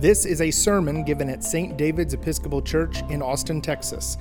This 0.00 0.24
is 0.24 0.40
a 0.40 0.52
sermon 0.52 1.02
given 1.02 1.28
at 1.28 1.42
St. 1.42 1.76
David's 1.76 2.14
Episcopal 2.14 2.62
Church 2.62 3.02
in 3.10 3.20
Austin, 3.20 3.60
Texas. 3.60 4.16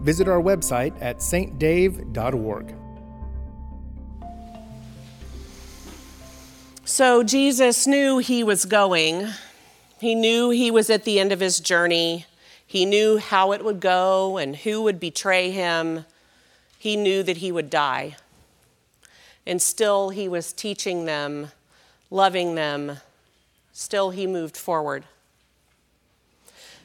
Visit 0.00 0.28
our 0.28 0.42
website 0.42 0.94
at 1.00 1.20
stdave.org. 1.20 2.74
So 6.84 7.22
Jesus 7.22 7.86
knew 7.86 8.18
he 8.18 8.44
was 8.44 8.66
going. 8.66 9.28
He 9.98 10.14
knew 10.14 10.50
he 10.50 10.70
was 10.70 10.90
at 10.90 11.04
the 11.04 11.18
end 11.18 11.32
of 11.32 11.40
his 11.40 11.58
journey. 11.58 12.26
He 12.66 12.84
knew 12.84 13.16
how 13.16 13.52
it 13.52 13.64
would 13.64 13.80
go 13.80 14.36
and 14.36 14.54
who 14.54 14.82
would 14.82 15.00
betray 15.00 15.50
him. 15.50 16.04
He 16.78 16.96
knew 16.96 17.22
that 17.22 17.38
he 17.38 17.50
would 17.50 17.70
die. 17.70 18.16
And 19.46 19.62
still, 19.62 20.10
he 20.10 20.28
was 20.28 20.52
teaching 20.52 21.06
them, 21.06 21.50
loving 22.10 22.56
them. 22.56 22.98
Still, 23.74 24.10
he 24.10 24.26
moved 24.26 24.56
forward. 24.56 25.04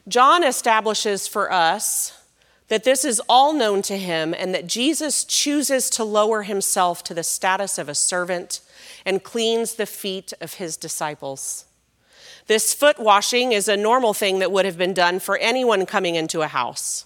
John 0.08 0.44
establishes 0.44 1.28
for 1.28 1.52
us 1.52 2.20
that 2.68 2.84
this 2.84 3.06
is 3.06 3.22
all 3.30 3.54
known 3.54 3.84
to 3.84 3.98
him 3.98 4.34
and 4.34 4.56
that 4.56 4.66
Jesus 4.66 5.24
chooses 5.24 5.90
to 5.92 6.04
lower 6.04 6.44
himself 6.44 7.04
to 7.04 7.14
the 7.14 7.24
status 7.24 7.78
of 7.78 7.90
a 7.90 7.96
servant 7.96 8.62
and 9.06 9.24
cleans 9.24 9.76
the 9.76 9.86
feet 9.86 10.34
of 10.42 10.56
his 10.56 10.78
disciples. 10.78 11.66
This 12.48 12.74
foot 12.74 12.98
washing 13.00 13.52
is 13.52 13.68
a 13.68 13.78
normal 13.78 14.16
thing 14.16 14.40
that 14.40 14.52
would 14.52 14.66
have 14.66 14.78
been 14.78 14.94
done 14.96 15.20
for 15.20 15.38
anyone 15.38 15.86
coming 15.86 16.16
into 16.16 16.42
a 16.42 16.48
house. 16.48 17.06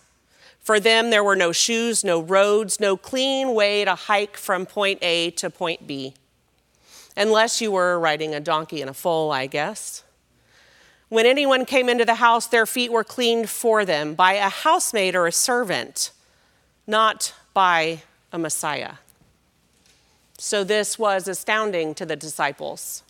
For 0.61 0.79
them, 0.79 1.09
there 1.09 1.25
were 1.25 1.35
no 1.35 1.51
shoes, 1.51 2.05
no 2.05 2.21
roads, 2.21 2.79
no 2.79 2.95
clean 2.95 3.53
way 3.53 3.83
to 3.83 3.95
hike 3.95 4.37
from 4.37 4.65
point 4.65 4.99
A 5.01 5.31
to 5.31 5.49
point 5.49 5.85
B. 5.85 6.13
Unless 7.15 7.61
you 7.61 7.71
were 7.71 7.99
riding 7.99 8.33
a 8.33 8.39
donkey 8.39 8.81
and 8.81 8.89
a 8.89 8.93
foal, 8.93 9.31
I 9.31 9.47
guess. 9.47 10.03
When 11.09 11.25
anyone 11.27 11.65
came 11.65 11.89
into 11.89 12.05
the 12.05 12.15
house, 12.15 12.47
their 12.47 12.65
feet 12.65 12.91
were 12.91 13.03
cleaned 13.03 13.49
for 13.49 13.85
them 13.85 14.15
by 14.15 14.33
a 14.33 14.49
housemaid 14.49 15.15
or 15.15 15.27
a 15.27 15.31
servant, 15.31 16.11
not 16.87 17.33
by 17.53 18.01
a 18.31 18.39
Messiah. 18.39 18.93
So 20.39 20.63
this 20.63 20.97
was 20.97 21.27
astounding 21.27 21.93
to 21.95 22.05
the 22.05 22.15
disciples. 22.15 23.03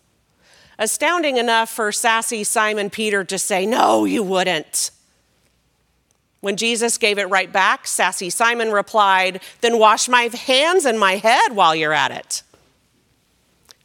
Astounding 0.78 1.36
enough 1.38 1.70
for 1.70 1.92
sassy 1.92 2.44
Simon 2.44 2.90
Peter 2.90 3.24
to 3.24 3.38
say, 3.38 3.64
No, 3.64 4.04
you 4.04 4.22
wouldn't. 4.22 4.90
When 6.40 6.56
Jesus 6.58 6.98
gave 6.98 7.18
it 7.18 7.24
right 7.30 7.50
back, 7.50 7.86
sassy 7.86 8.28
Simon 8.28 8.70
replied, 8.70 9.40
Then 9.62 9.78
wash 9.78 10.08
my 10.08 10.24
hands 10.24 10.84
and 10.84 11.00
my 11.00 11.16
head 11.16 11.52
while 11.52 11.74
you're 11.74 11.94
at 11.94 12.10
it. 12.10 12.42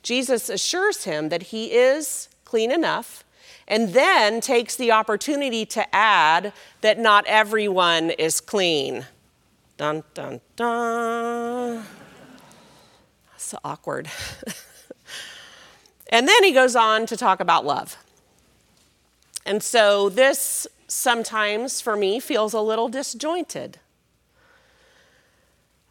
Jesus 0.03 0.49
assures 0.49 1.03
him 1.03 1.29
that 1.29 1.43
he 1.43 1.73
is 1.73 2.29
clean 2.45 2.71
enough 2.71 3.23
and 3.67 3.89
then 3.89 4.41
takes 4.41 4.75
the 4.75 4.91
opportunity 4.91 5.65
to 5.67 5.95
add 5.95 6.51
that 6.81 6.97
not 6.97 7.25
everyone 7.27 8.09
is 8.11 8.41
clean. 8.41 9.05
Dun, 9.77 10.03
dun, 10.13 10.41
dun. 10.55 11.83
That's 13.31 13.55
awkward. 13.63 14.09
and 16.09 16.27
then 16.27 16.43
he 16.43 16.51
goes 16.51 16.75
on 16.75 17.05
to 17.05 17.15
talk 17.15 17.39
about 17.39 17.65
love. 17.65 17.97
And 19.45 19.63
so 19.63 20.09
this 20.09 20.67
sometimes 20.87 21.79
for 21.79 21.95
me 21.95 22.19
feels 22.19 22.53
a 22.53 22.61
little 22.61 22.89
disjointed. 22.89 23.79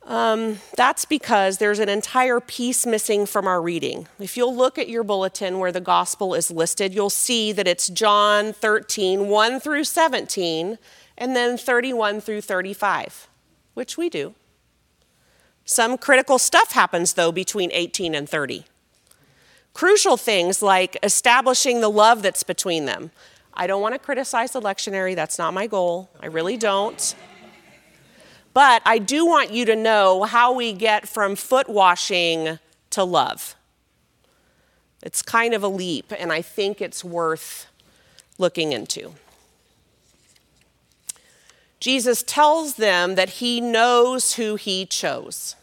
Um, 0.09 0.61
that's 0.75 1.05
because 1.05 1.59
there's 1.59 1.79
an 1.79 1.91
entire 1.91 2.41
piece 2.41 2.87
missing 2.87 3.27
from 3.27 3.47
our 3.47 3.61
reading. 3.61 4.09
If 4.19 4.39
you'll 4.39 4.57
look 4.57 4.79
at 4.79 4.89
your 4.89 5.05
bulletin 5.05 5.59
where 5.59 5.71
the 5.71 5.83
gospel 5.83 6.35
is 6.35 6.51
listed, 6.51 6.95
you'll 6.95 7.11
see 7.11 7.53
that 7.53 7.69
it's 7.69 7.89
John 7.91 8.55
13, 8.55 9.29
1 9.29 9.61
through 9.61 9.85
17, 9.85 10.79
and 11.19 11.37
then 11.37 11.59
31 11.59 12.23
through 12.23 12.41
35, 12.41 13.29
which 13.75 13.99
we 13.99 14.09
do. 14.09 14.35
Some 15.67 15.99
critical 15.99 16.39
stuff 16.39 16.73
happens, 16.73 17.13
though, 17.13 17.31
between 17.31 17.71
18 17.71 18.15
and 18.15 18.27
30. 18.27 18.65
Crucial 19.75 20.17
things 20.17 20.63
like 20.63 20.97
establishing 21.03 21.83
the 21.83 21.91
love 21.91 22.23
that's 22.23 22.43
between 22.43 22.87
them. 22.87 23.11
I 23.53 23.67
don't 23.67 23.83
want 23.83 23.95
to 23.95 23.99
criticize 23.99 24.53
the 24.53 24.63
lectionary, 24.63 25.15
that's 25.15 25.39
not 25.39 25.53
my 25.53 25.67
goal. 25.67 26.09
I 26.19 26.27
really 26.29 26.57
don't. 26.57 27.15
But 28.59 28.83
I 28.85 28.99
do 28.99 29.25
want 29.25 29.53
you 29.53 29.65
to 29.67 29.77
know 29.77 30.25
how 30.25 30.53
we 30.53 30.73
get 30.73 31.09
from 31.09 31.37
foot 31.37 31.69
washing 31.69 32.59
to 32.91 33.05
love. 33.05 33.55
It's 35.01 35.23
kind 35.23 35.55
of 35.55 35.63
a 35.63 35.69
leap, 35.69 36.13
and 36.19 36.33
I 36.33 36.43
think 36.43 36.81
it's 36.81 37.05
worth 37.05 37.69
looking 38.37 38.73
into. 38.73 39.13
Jesus 41.79 42.25
tells 42.25 42.75
them 42.75 43.15
that 43.15 43.29
he 43.29 43.61
knows 43.61 44.35
who 44.35 44.57
he 44.57 44.85
chose. 44.87 45.55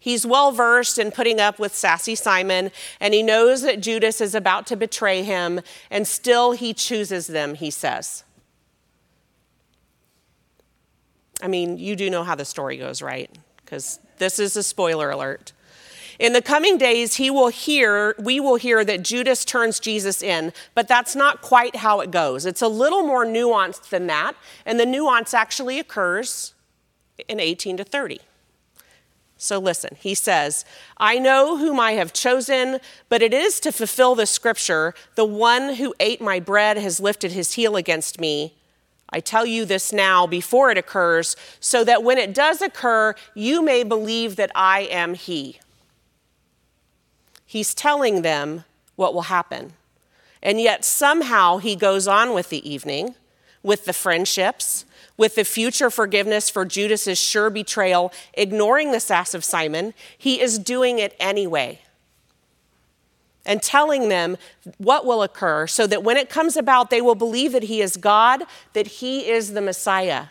He's 0.00 0.24
well 0.24 0.52
versed 0.52 0.98
in 0.98 1.10
putting 1.10 1.38
up 1.38 1.58
with 1.58 1.74
sassy 1.74 2.14
Simon, 2.14 2.70
and 2.98 3.12
he 3.12 3.22
knows 3.22 3.60
that 3.60 3.82
Judas 3.82 4.22
is 4.22 4.34
about 4.34 4.66
to 4.68 4.76
betray 4.76 5.22
him, 5.22 5.60
and 5.90 6.08
still 6.08 6.52
he 6.52 6.72
chooses 6.72 7.26
them, 7.26 7.56
he 7.56 7.70
says. 7.70 8.24
I 11.42 11.48
mean, 11.48 11.78
you 11.78 11.96
do 11.96 12.10
know 12.10 12.24
how 12.24 12.34
the 12.34 12.44
story 12.44 12.76
goes, 12.76 13.02
right? 13.02 13.30
Because 13.56 14.00
this 14.18 14.38
is 14.38 14.56
a 14.56 14.62
spoiler 14.62 15.10
alert. 15.10 15.52
In 16.18 16.32
the 16.32 16.40
coming 16.40 16.78
days, 16.78 17.16
he 17.16 17.30
will 17.30 17.48
hear, 17.48 18.14
we 18.18 18.40
will 18.40 18.56
hear 18.56 18.84
that 18.84 19.02
Judas 19.02 19.44
turns 19.44 19.78
Jesus 19.78 20.22
in, 20.22 20.52
but 20.74 20.88
that's 20.88 21.14
not 21.14 21.42
quite 21.42 21.76
how 21.76 22.00
it 22.00 22.10
goes. 22.10 22.46
It's 22.46 22.62
a 22.62 22.68
little 22.68 23.02
more 23.02 23.26
nuanced 23.26 23.90
than 23.90 24.06
that, 24.06 24.32
and 24.64 24.80
the 24.80 24.86
nuance 24.86 25.34
actually 25.34 25.78
occurs 25.78 26.54
in 27.28 27.38
18 27.38 27.76
to 27.78 27.84
30. 27.84 28.20
So 29.38 29.58
listen, 29.58 29.96
he 30.00 30.14
says, 30.14 30.64
I 30.96 31.18
know 31.18 31.58
whom 31.58 31.78
I 31.78 31.92
have 31.92 32.14
chosen, 32.14 32.78
but 33.10 33.20
it 33.20 33.34
is 33.34 33.60
to 33.60 33.72
fulfill 33.72 34.14
the 34.14 34.24
scripture 34.24 34.94
the 35.14 35.26
one 35.26 35.74
who 35.74 35.94
ate 36.00 36.22
my 36.22 36.40
bread 36.40 36.78
has 36.78 37.00
lifted 37.00 37.32
his 37.32 37.52
heel 37.52 37.76
against 37.76 38.18
me. 38.18 38.54
I 39.10 39.20
tell 39.20 39.46
you 39.46 39.64
this 39.64 39.92
now 39.92 40.26
before 40.26 40.70
it 40.70 40.78
occurs, 40.78 41.36
so 41.60 41.84
that 41.84 42.02
when 42.02 42.18
it 42.18 42.34
does 42.34 42.60
occur, 42.60 43.14
you 43.34 43.62
may 43.62 43.84
believe 43.84 44.36
that 44.36 44.50
I 44.54 44.80
am 44.80 45.14
He. 45.14 45.60
He's 47.44 47.74
telling 47.74 48.22
them 48.22 48.64
what 48.96 49.14
will 49.14 49.22
happen. 49.22 49.74
And 50.42 50.60
yet, 50.60 50.84
somehow, 50.84 51.58
he 51.58 51.76
goes 51.76 52.06
on 52.06 52.34
with 52.34 52.50
the 52.50 52.68
evening, 52.68 53.14
with 53.62 53.84
the 53.84 53.92
friendships, 53.92 54.84
with 55.16 55.34
the 55.34 55.44
future 55.44 55.90
forgiveness 55.90 56.50
for 56.50 56.64
Judas's 56.64 57.18
sure 57.18 57.50
betrayal, 57.50 58.12
ignoring 58.34 58.92
the 58.92 59.00
sass 59.00 59.34
of 59.34 59.44
Simon. 59.44 59.94
He 60.16 60.40
is 60.40 60.58
doing 60.58 60.98
it 60.98 61.16
anyway 61.18 61.80
and 63.46 63.62
telling 63.62 64.08
them 64.08 64.36
what 64.78 65.06
will 65.06 65.22
occur 65.22 65.66
so 65.66 65.86
that 65.86 66.02
when 66.02 66.16
it 66.16 66.28
comes 66.28 66.56
about, 66.56 66.90
they 66.90 67.00
will 67.00 67.14
believe 67.14 67.52
that 67.52 67.64
he 67.64 67.80
is 67.80 67.96
God, 67.96 68.42
that 68.74 68.86
he 68.86 69.30
is 69.30 69.52
the 69.54 69.62
Messiah. 69.62 70.26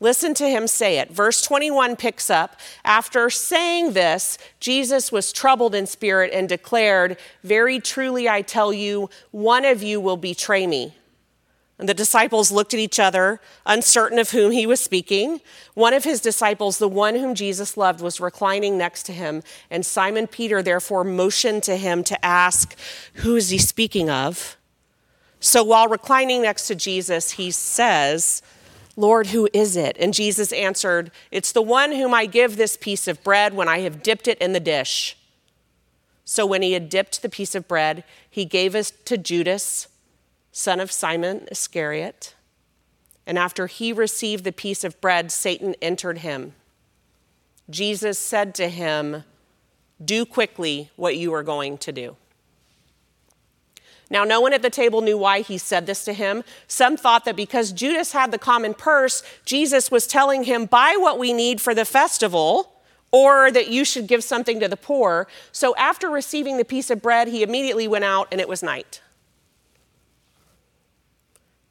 Listen 0.00 0.34
to 0.34 0.48
him 0.48 0.66
say 0.66 0.98
it. 0.98 1.10
Verse 1.10 1.40
21 1.40 1.96
picks 1.96 2.28
up 2.28 2.60
After 2.84 3.30
saying 3.30 3.92
this, 3.92 4.36
Jesus 4.60 5.10
was 5.10 5.32
troubled 5.32 5.74
in 5.74 5.86
spirit 5.86 6.30
and 6.32 6.48
declared, 6.48 7.16
Very 7.42 7.80
truly 7.80 8.28
I 8.28 8.42
tell 8.42 8.72
you, 8.72 9.08
one 9.30 9.64
of 9.64 9.82
you 9.82 10.00
will 10.00 10.18
betray 10.18 10.66
me. 10.66 10.94
And 11.78 11.88
the 11.88 11.94
disciples 11.94 12.52
looked 12.52 12.72
at 12.72 12.78
each 12.78 13.00
other, 13.00 13.40
uncertain 13.66 14.18
of 14.20 14.30
whom 14.30 14.52
he 14.52 14.64
was 14.64 14.80
speaking. 14.80 15.40
One 15.74 15.92
of 15.92 16.04
his 16.04 16.20
disciples, 16.20 16.78
the 16.78 16.88
one 16.88 17.16
whom 17.16 17.34
Jesus 17.34 17.76
loved, 17.76 18.00
was 18.00 18.20
reclining 18.20 18.78
next 18.78 19.04
to 19.06 19.12
him. 19.12 19.42
And 19.70 19.84
Simon 19.84 20.28
Peter 20.28 20.62
therefore 20.62 21.02
motioned 21.02 21.64
to 21.64 21.76
him 21.76 22.04
to 22.04 22.24
ask, 22.24 22.76
Who 23.14 23.34
is 23.34 23.50
he 23.50 23.58
speaking 23.58 24.08
of? 24.08 24.56
So 25.40 25.64
while 25.64 25.88
reclining 25.88 26.42
next 26.42 26.68
to 26.68 26.76
Jesus, 26.76 27.32
he 27.32 27.50
says, 27.50 28.40
Lord, 28.96 29.28
who 29.28 29.48
is 29.52 29.76
it? 29.76 29.96
And 29.98 30.14
Jesus 30.14 30.52
answered, 30.52 31.10
It's 31.32 31.50
the 31.50 31.60
one 31.60 31.90
whom 31.90 32.14
I 32.14 32.26
give 32.26 32.56
this 32.56 32.76
piece 32.76 33.08
of 33.08 33.22
bread 33.24 33.52
when 33.52 33.68
I 33.68 33.80
have 33.80 34.02
dipped 34.02 34.28
it 34.28 34.38
in 34.38 34.52
the 34.52 34.60
dish. 34.60 35.16
So 36.24 36.46
when 36.46 36.62
he 36.62 36.72
had 36.72 36.88
dipped 36.88 37.20
the 37.20 37.28
piece 37.28 37.56
of 37.56 37.66
bread, 37.66 38.04
he 38.30 38.44
gave 38.44 38.76
it 38.76 38.92
to 39.06 39.18
Judas 39.18 39.88
son 40.56 40.78
of 40.78 40.92
Simon 40.92 41.48
Iscariot. 41.50 42.36
And 43.26 43.36
after 43.36 43.66
he 43.66 43.92
received 43.92 44.44
the 44.44 44.52
piece 44.52 44.84
of 44.84 45.00
bread, 45.00 45.32
Satan 45.32 45.74
entered 45.82 46.18
him. 46.18 46.54
Jesus 47.68 48.20
said 48.20 48.54
to 48.54 48.68
him, 48.68 49.24
Do 50.02 50.24
quickly 50.24 50.90
what 50.94 51.16
you 51.16 51.34
are 51.34 51.42
going 51.42 51.76
to 51.78 51.90
do. 51.90 52.16
Now, 54.08 54.22
no 54.22 54.40
one 54.40 54.52
at 54.52 54.62
the 54.62 54.70
table 54.70 55.00
knew 55.00 55.18
why 55.18 55.40
he 55.40 55.58
said 55.58 55.86
this 55.86 56.04
to 56.04 56.12
him. 56.12 56.44
Some 56.68 56.96
thought 56.96 57.24
that 57.24 57.34
because 57.34 57.72
Judas 57.72 58.12
had 58.12 58.30
the 58.30 58.38
common 58.38 58.74
purse, 58.74 59.24
Jesus 59.44 59.90
was 59.90 60.06
telling 60.06 60.44
him, 60.44 60.66
Buy 60.66 60.94
what 60.96 61.18
we 61.18 61.32
need 61.32 61.60
for 61.60 61.74
the 61.74 61.84
festival, 61.84 62.74
or 63.10 63.50
that 63.50 63.70
you 63.70 63.84
should 63.84 64.06
give 64.06 64.22
something 64.22 64.60
to 64.60 64.68
the 64.68 64.76
poor. 64.76 65.26
So, 65.50 65.74
after 65.74 66.08
receiving 66.08 66.58
the 66.58 66.64
piece 66.64 66.90
of 66.90 67.02
bread, 67.02 67.26
he 67.26 67.42
immediately 67.42 67.88
went 67.88 68.04
out, 68.04 68.28
and 68.30 68.40
it 68.40 68.48
was 68.48 68.62
night. 68.62 69.00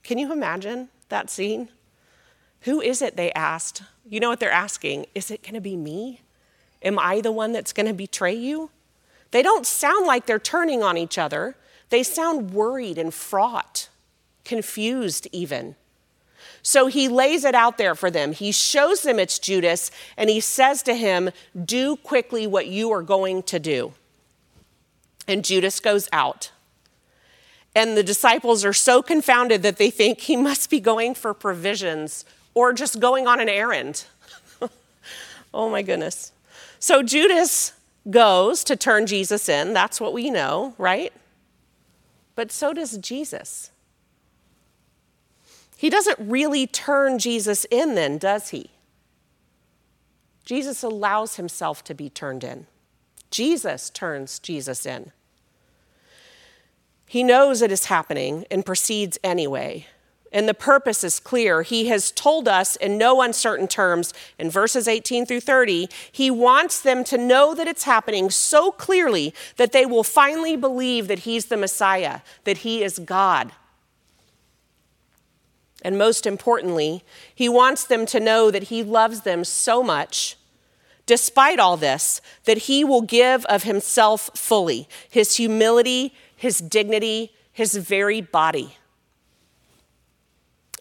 Can 0.04 0.18
you 0.18 0.32
imagine 0.32 0.90
that 1.10 1.30
scene? 1.30 1.70
Who 2.62 2.82
is 2.82 3.02
it? 3.02 3.16
They 3.16 3.32
asked. 3.34 3.84
You 4.08 4.20
know 4.20 4.30
what 4.30 4.40
they're 4.40 4.52
asking? 4.52 5.06
Is 5.16 5.32
it 5.32 5.44
going 5.44 5.54
to 5.54 5.62
be 5.62 5.76
me? 5.76 6.22
Am 6.82 7.00
I 7.00 7.22
the 7.22 7.32
one 7.32 7.52
that's 7.52 7.74
going 7.74 7.88
to 7.88 7.94
betray 7.94 8.34
you? 8.34 8.70
They 9.32 9.42
don't 9.42 9.66
sound 9.66 10.06
like 10.06 10.26
they're 10.26 10.40
turning 10.40 10.84
on 10.84 10.98
each 10.98 11.18
other. 11.18 11.56
They 11.90 12.04
sound 12.04 12.52
worried 12.52 12.98
and 12.98 13.14
fraught, 13.14 13.90
confused 14.46 15.28
even. 15.32 15.76
So 16.62 16.88
he 16.88 17.08
lays 17.08 17.44
it 17.44 17.56
out 17.56 17.78
there 17.78 17.96
for 17.96 18.10
them. 18.10 18.32
He 18.32 18.52
shows 18.52 19.02
them 19.02 19.20
it's 19.20 19.40
Judas, 19.40 19.92
and 20.16 20.30
he 20.30 20.40
says 20.40 20.82
to 20.84 20.96
him, 20.96 21.32
Do 21.66 21.98
quickly 21.98 22.48
what 22.48 22.68
you 22.68 22.92
are 22.92 23.02
going 23.02 23.44
to 23.44 23.60
do. 23.60 23.94
And 25.28 25.44
Judas 25.44 25.80
goes 25.80 26.08
out. 26.14 26.52
And 27.76 27.98
the 27.98 28.04
disciples 28.04 28.64
are 28.64 28.74
so 28.74 29.02
confounded 29.02 29.64
that 29.64 29.78
they 29.78 29.90
think 29.90 30.22
he 30.22 30.36
must 30.36 30.70
be 30.70 30.80
going 30.80 31.16
for 31.16 31.34
provisions 31.34 32.24
or 32.54 32.72
just 32.74 33.00
going 33.00 33.28
on 33.28 33.40
an 33.40 33.50
errand. 33.50 34.06
oh 35.54 35.70
my 35.70 35.82
goodness. 35.82 36.32
So 36.80 37.02
Judas 37.02 37.74
goes 38.10 38.64
to 38.66 38.76
turn 38.76 39.08
Jesus 39.08 39.50
in. 39.50 39.74
That's 39.74 40.00
what 40.00 40.14
we 40.14 40.30
know, 40.30 40.76
right? 40.78 41.12
But 42.36 42.52
so 42.52 42.74
does 42.74 42.98
Jesus. 42.98 43.72
He 45.78 45.90
doesn't 45.90 46.20
really 46.20 46.68
turn 46.68 47.20
Jesus 47.20 47.66
in, 47.72 47.96
then, 47.96 48.18
does 48.18 48.50
he? 48.50 48.72
Jesus 50.46 50.84
allows 50.84 51.36
himself 51.36 51.84
to 51.86 51.94
be 51.94 52.10
turned 52.10 52.44
in. 52.44 52.68
Jesus 53.32 53.90
turns 53.90 54.40
Jesus 54.40 54.86
in. 54.86 55.12
He 57.08 57.24
knows 57.24 57.62
it 57.62 57.72
is 57.72 57.86
happening 57.86 58.46
and 58.50 58.66
proceeds 58.66 59.20
anyway. 59.24 59.88
And 60.32 60.50
the 60.50 60.56
purpose 60.56 61.04
is 61.04 61.20
clear. 61.20 61.62
He 61.62 61.88
has 61.90 62.12
told 62.12 62.48
us 62.48 62.76
in 62.78 62.98
no 62.98 63.22
uncertain 63.22 63.68
terms 63.68 64.16
in 64.40 64.50
verses 64.50 64.88
18 64.88 65.28
through 65.28 65.42
30, 65.42 65.88
he 66.12 66.32
wants 66.32 66.82
them 66.82 67.04
to 67.04 67.20
know 67.20 67.54
that 67.54 67.68
it's 67.68 67.84
happening 67.84 68.32
so 68.32 68.72
clearly 68.72 69.34
that 69.58 69.74
they 69.74 69.86
will 69.86 70.04
finally 70.04 70.56
believe 70.56 71.08
that 71.08 71.20
he's 71.20 71.46
the 71.46 71.58
Messiah, 71.58 72.22
that 72.46 72.60
he 72.60 72.84
is 72.84 72.98
God. 72.98 73.52
And 75.84 75.98
most 75.98 76.26
importantly, 76.26 77.04
he 77.36 77.48
wants 77.48 77.84
them 77.84 78.06
to 78.08 78.20
know 78.20 78.50
that 78.50 78.64
he 78.64 78.82
loves 78.82 79.22
them 79.22 79.44
so 79.44 79.84
much, 79.84 80.38
despite 81.06 81.60
all 81.60 81.78
this, 81.78 82.22
that 82.46 82.60
he 82.60 82.84
will 82.84 83.02
give 83.02 83.46
of 83.46 83.64
himself 83.64 84.32
fully 84.34 84.88
his 85.10 85.36
humility, 85.36 86.16
his 86.44 86.58
dignity, 86.58 87.32
his 87.54 87.76
very 87.76 88.20
body. 88.20 88.76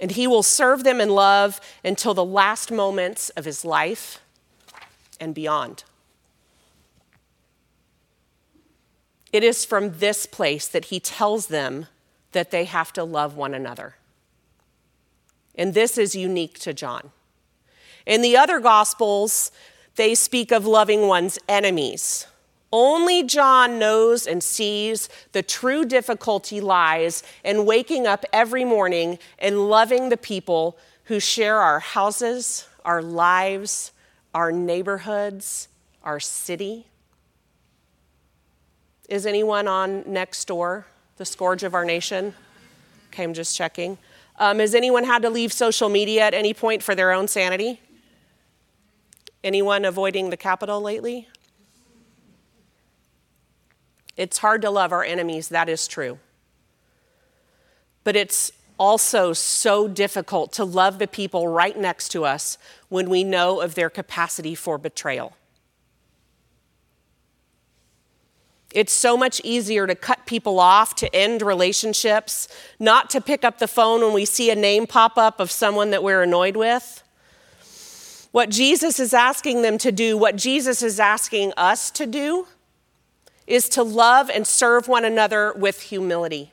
And 0.00 0.10
he 0.10 0.26
will 0.26 0.42
serve 0.42 0.82
them 0.82 1.00
in 1.00 1.10
love 1.10 1.60
until 1.84 2.14
the 2.14 2.24
last 2.24 2.72
moments 2.72 3.28
of 3.36 3.44
his 3.44 3.64
life 3.64 4.20
and 5.20 5.32
beyond. 5.32 5.84
It 9.32 9.44
is 9.44 9.64
from 9.64 9.98
this 9.98 10.26
place 10.26 10.66
that 10.66 10.86
he 10.86 10.98
tells 10.98 11.46
them 11.46 11.86
that 12.32 12.50
they 12.50 12.64
have 12.64 12.92
to 12.94 13.04
love 13.04 13.36
one 13.36 13.54
another. 13.54 13.94
And 15.54 15.74
this 15.74 15.96
is 15.96 16.16
unique 16.16 16.58
to 16.58 16.74
John. 16.74 17.12
In 18.04 18.20
the 18.20 18.36
other 18.36 18.58
gospels, 18.58 19.52
they 19.94 20.16
speak 20.16 20.50
of 20.50 20.66
loving 20.66 21.06
one's 21.06 21.38
enemies. 21.48 22.26
Only 22.72 23.22
John 23.22 23.78
knows 23.78 24.26
and 24.26 24.42
sees 24.42 25.10
the 25.32 25.42
true 25.42 25.84
difficulty 25.84 26.60
lies 26.60 27.22
in 27.44 27.66
waking 27.66 28.06
up 28.06 28.24
every 28.32 28.64
morning 28.64 29.18
and 29.38 29.68
loving 29.68 30.08
the 30.08 30.16
people 30.16 30.78
who 31.04 31.20
share 31.20 31.58
our 31.58 31.80
houses, 31.80 32.66
our 32.84 33.02
lives, 33.02 33.92
our 34.34 34.50
neighborhoods, 34.50 35.68
our 36.02 36.18
city. 36.18 36.86
Is 39.08 39.26
anyone 39.26 39.68
on 39.68 40.04
Nextdoor, 40.04 40.84
the 41.18 41.26
scourge 41.26 41.64
of 41.64 41.74
our 41.74 41.84
nation? 41.84 42.34
Okay, 43.08 43.24
I'm 43.24 43.34
just 43.34 43.54
checking. 43.54 43.98
Um, 44.38 44.60
has 44.60 44.74
anyone 44.74 45.04
had 45.04 45.20
to 45.22 45.30
leave 45.30 45.52
social 45.52 45.90
media 45.90 46.22
at 46.22 46.32
any 46.32 46.54
point 46.54 46.82
for 46.82 46.94
their 46.94 47.12
own 47.12 47.28
sanity? 47.28 47.80
Anyone 49.44 49.84
avoiding 49.84 50.30
the 50.30 50.38
Capitol 50.38 50.80
lately? 50.80 51.28
It's 54.22 54.38
hard 54.38 54.62
to 54.62 54.70
love 54.70 54.92
our 54.92 55.02
enemies, 55.02 55.48
that 55.48 55.68
is 55.68 55.88
true. 55.88 56.20
But 58.04 58.14
it's 58.14 58.52
also 58.78 59.32
so 59.32 59.88
difficult 59.88 60.52
to 60.52 60.64
love 60.64 61.00
the 61.00 61.08
people 61.08 61.48
right 61.48 61.76
next 61.76 62.10
to 62.10 62.24
us 62.24 62.56
when 62.88 63.10
we 63.10 63.24
know 63.24 63.60
of 63.60 63.74
their 63.74 63.90
capacity 63.90 64.54
for 64.54 64.78
betrayal. 64.78 65.34
It's 68.72 68.92
so 68.92 69.16
much 69.16 69.40
easier 69.42 69.88
to 69.88 69.96
cut 69.96 70.24
people 70.24 70.60
off, 70.60 70.94
to 70.96 71.12
end 71.12 71.42
relationships, 71.42 72.46
not 72.78 73.10
to 73.10 73.20
pick 73.20 73.42
up 73.42 73.58
the 73.58 73.66
phone 73.66 74.02
when 74.02 74.12
we 74.12 74.24
see 74.24 74.52
a 74.52 74.54
name 74.54 74.86
pop 74.86 75.18
up 75.18 75.40
of 75.40 75.50
someone 75.50 75.90
that 75.90 76.04
we're 76.04 76.22
annoyed 76.22 76.54
with. 76.54 77.02
What 78.30 78.50
Jesus 78.50 79.00
is 79.00 79.12
asking 79.12 79.62
them 79.62 79.78
to 79.78 79.90
do, 79.90 80.16
what 80.16 80.36
Jesus 80.36 80.80
is 80.80 81.00
asking 81.00 81.52
us 81.56 81.90
to 81.90 82.06
do, 82.06 82.46
is 83.46 83.68
to 83.70 83.82
love 83.82 84.30
and 84.30 84.46
serve 84.46 84.88
one 84.88 85.04
another 85.04 85.52
with 85.54 85.82
humility. 85.82 86.52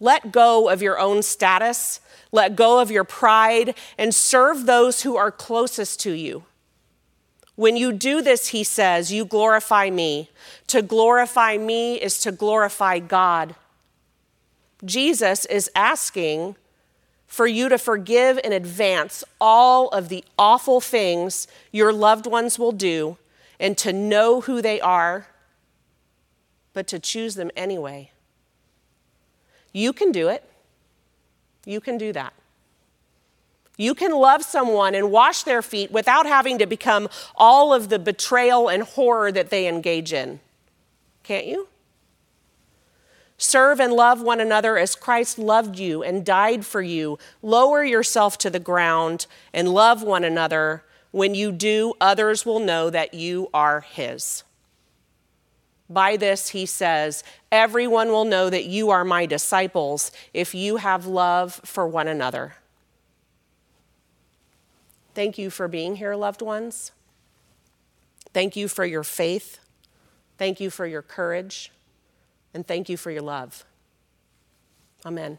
Let 0.00 0.32
go 0.32 0.68
of 0.68 0.82
your 0.82 0.98
own 0.98 1.22
status, 1.22 2.00
let 2.32 2.56
go 2.56 2.80
of 2.80 2.90
your 2.90 3.04
pride, 3.04 3.74
and 3.96 4.14
serve 4.14 4.66
those 4.66 5.02
who 5.02 5.16
are 5.16 5.30
closest 5.30 6.00
to 6.00 6.12
you. 6.12 6.44
When 7.54 7.76
you 7.76 7.92
do 7.92 8.20
this, 8.20 8.48
he 8.48 8.62
says, 8.64 9.10
you 9.10 9.24
glorify 9.24 9.88
me. 9.88 10.30
To 10.66 10.82
glorify 10.82 11.56
me 11.56 11.94
is 11.94 12.18
to 12.20 12.32
glorify 12.32 12.98
God. 12.98 13.54
Jesus 14.84 15.46
is 15.46 15.70
asking 15.74 16.56
for 17.26 17.46
you 17.46 17.70
to 17.70 17.78
forgive 17.78 18.38
in 18.44 18.52
advance 18.52 19.24
all 19.40 19.88
of 19.88 20.10
the 20.10 20.22
awful 20.38 20.80
things 20.82 21.48
your 21.72 21.92
loved 21.92 22.26
ones 22.26 22.58
will 22.58 22.72
do 22.72 23.16
and 23.58 23.78
to 23.78 23.92
know 23.92 24.42
who 24.42 24.60
they 24.60 24.80
are 24.80 25.26
but 26.76 26.86
to 26.86 26.98
choose 26.98 27.36
them 27.36 27.50
anyway. 27.56 28.10
You 29.72 29.94
can 29.94 30.12
do 30.12 30.28
it. 30.28 30.44
You 31.64 31.80
can 31.80 31.96
do 31.96 32.12
that. 32.12 32.34
You 33.78 33.94
can 33.94 34.10
love 34.10 34.42
someone 34.42 34.94
and 34.94 35.10
wash 35.10 35.42
their 35.44 35.62
feet 35.62 35.90
without 35.90 36.26
having 36.26 36.58
to 36.58 36.66
become 36.66 37.08
all 37.34 37.72
of 37.72 37.88
the 37.88 37.98
betrayal 37.98 38.68
and 38.68 38.82
horror 38.82 39.32
that 39.32 39.48
they 39.48 39.66
engage 39.66 40.12
in. 40.12 40.40
Can't 41.22 41.46
you? 41.46 41.68
Serve 43.38 43.80
and 43.80 43.94
love 43.94 44.20
one 44.20 44.38
another 44.38 44.76
as 44.76 44.94
Christ 44.94 45.38
loved 45.38 45.78
you 45.78 46.02
and 46.02 46.26
died 46.26 46.66
for 46.66 46.82
you. 46.82 47.18
Lower 47.40 47.82
yourself 47.82 48.36
to 48.36 48.50
the 48.50 48.60
ground 48.60 49.26
and 49.54 49.70
love 49.70 50.02
one 50.02 50.24
another. 50.24 50.84
When 51.10 51.34
you 51.34 51.52
do, 51.52 51.94
others 52.02 52.44
will 52.44 52.60
know 52.60 52.90
that 52.90 53.14
you 53.14 53.48
are 53.54 53.80
His. 53.80 54.44
By 55.88 56.16
this, 56.16 56.48
he 56.48 56.66
says, 56.66 57.22
Everyone 57.52 58.08
will 58.08 58.24
know 58.24 58.50
that 58.50 58.64
you 58.64 58.90
are 58.90 59.04
my 59.04 59.26
disciples 59.26 60.10
if 60.34 60.54
you 60.54 60.76
have 60.76 61.06
love 61.06 61.60
for 61.64 61.86
one 61.86 62.08
another. 62.08 62.54
Thank 65.14 65.38
you 65.38 65.48
for 65.48 65.68
being 65.68 65.96
here, 65.96 66.14
loved 66.14 66.42
ones. 66.42 66.92
Thank 68.34 68.56
you 68.56 68.68
for 68.68 68.84
your 68.84 69.04
faith. 69.04 69.58
Thank 70.36 70.60
you 70.60 70.68
for 70.68 70.86
your 70.86 71.02
courage. 71.02 71.72
And 72.52 72.66
thank 72.66 72.88
you 72.88 72.96
for 72.96 73.10
your 73.10 73.22
love. 73.22 73.64
Amen. 75.06 75.38